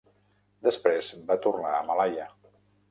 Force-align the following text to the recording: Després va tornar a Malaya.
Després 0.69 1.11
va 1.29 1.39
tornar 1.47 1.77
a 1.81 1.87
Malaya. 1.93 2.31